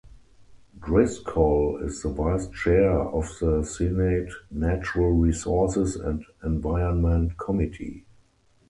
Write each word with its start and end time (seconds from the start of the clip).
Driscoll 0.79 1.77
is 1.77 2.01
the 2.01 2.09
vice 2.09 2.47
chair 2.47 2.89
of 2.89 3.29
the 3.39 3.61
Senate 3.63 4.31
Natural 4.49 5.11
Resources 5.13 5.95
and 5.95 6.25
Environment 6.43 7.37
Committee. 7.37 8.07